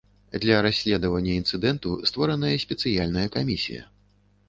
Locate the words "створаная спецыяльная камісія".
2.13-3.83